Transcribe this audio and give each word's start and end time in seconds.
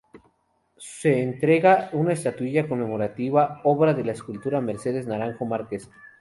Se 0.79 1.21
entrega 1.21 1.91
una 1.93 2.13
estatuilla 2.13 2.67
conmemorativa 2.67 3.61
obra 3.65 3.93
de 3.93 4.03
la 4.03 4.13
escultora 4.13 4.59
Mercedes 4.59 5.05
Naranjo 5.05 5.45
Márquez. 5.45 5.91